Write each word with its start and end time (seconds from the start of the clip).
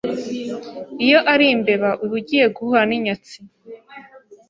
iyo 1.05 1.19
ari 1.33 1.45
imbeba 1.55 1.89
uba 2.03 2.13
ugiye 2.19 2.45
guhura 2.55 2.81
n’inyatsi 2.89 3.37